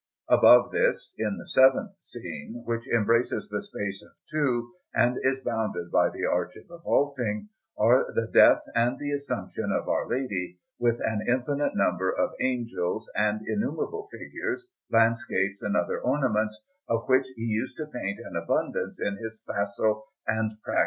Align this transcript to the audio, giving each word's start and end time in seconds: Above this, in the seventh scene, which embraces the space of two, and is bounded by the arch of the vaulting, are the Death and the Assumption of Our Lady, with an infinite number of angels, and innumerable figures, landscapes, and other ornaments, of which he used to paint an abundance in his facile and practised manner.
Above 0.29 0.71
this, 0.71 1.13
in 1.19 1.37
the 1.37 1.45
seventh 1.47 1.91
scene, 1.99 2.63
which 2.65 2.87
embraces 2.87 3.49
the 3.49 3.61
space 3.61 4.01
of 4.01 4.09
two, 4.31 4.71
and 4.95 5.19
is 5.23 5.37
bounded 5.45 5.91
by 5.91 6.09
the 6.09 6.25
arch 6.25 6.55
of 6.55 6.67
the 6.69 6.79
vaulting, 6.79 7.49
are 7.77 8.11
the 8.13 8.25
Death 8.25 8.63
and 8.73 8.97
the 8.97 9.11
Assumption 9.11 9.71
of 9.71 9.87
Our 9.87 10.07
Lady, 10.09 10.57
with 10.79 10.99
an 11.01 11.23
infinite 11.27 11.75
number 11.75 12.09
of 12.09 12.31
angels, 12.41 13.07
and 13.15 13.47
innumerable 13.47 14.07
figures, 14.11 14.65
landscapes, 14.89 15.61
and 15.61 15.75
other 15.77 15.99
ornaments, 16.01 16.59
of 16.89 17.07
which 17.07 17.27
he 17.35 17.43
used 17.43 17.77
to 17.77 17.85
paint 17.85 18.19
an 18.21 18.35
abundance 18.35 18.99
in 18.99 19.17
his 19.17 19.43
facile 19.45 20.07
and 20.25 20.53
practised 20.63 20.67
manner. 20.69 20.79